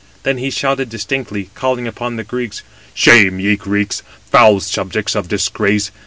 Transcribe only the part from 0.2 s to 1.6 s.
Then he shouted distinctly,